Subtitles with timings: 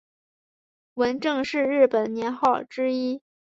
[0.95, 3.21] 文正是日本年号之一。